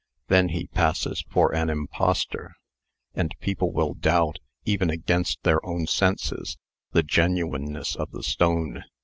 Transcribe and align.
Then 0.29 0.49
he 0.49 0.65
passes 0.65 1.23
for 1.29 1.53
an 1.53 1.69
impostor, 1.69 2.55
and 3.13 3.35
people 3.39 3.71
will 3.71 3.93
doubt, 3.93 4.39
even 4.65 4.89
against 4.89 5.43
their 5.43 5.63
own 5.63 5.85
senses, 5.85 6.57
the 6.91 7.03
genuineness 7.03 7.95
of 7.95 8.09
the 8.09 8.23
stone. 8.23 8.83